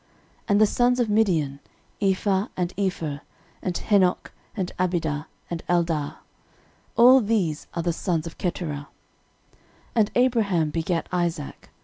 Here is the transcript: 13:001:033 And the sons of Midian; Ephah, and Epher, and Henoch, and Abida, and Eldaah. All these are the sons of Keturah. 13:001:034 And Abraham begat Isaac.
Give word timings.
13:001:033 0.01 0.09
And 0.49 0.61
the 0.61 0.65
sons 0.65 0.99
of 0.99 1.09
Midian; 1.11 1.59
Ephah, 2.01 2.47
and 2.57 2.75
Epher, 2.75 3.21
and 3.61 3.75
Henoch, 3.77 4.31
and 4.57 4.71
Abida, 4.79 5.27
and 5.47 5.61
Eldaah. 5.69 6.15
All 6.95 7.21
these 7.21 7.67
are 7.75 7.83
the 7.83 7.93
sons 7.93 8.25
of 8.25 8.39
Keturah. 8.39 8.87
13:001:034 9.95 9.97
And 9.97 10.11
Abraham 10.15 10.69
begat 10.71 11.07
Isaac. 11.11 11.69